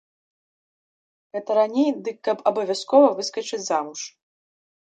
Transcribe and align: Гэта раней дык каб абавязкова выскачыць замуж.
Гэта 1.37 1.51
раней 1.59 1.89
дык 2.07 2.17
каб 2.29 2.37
абавязкова 2.53 3.15
выскачыць 3.21 3.63
замуж. 3.69 4.01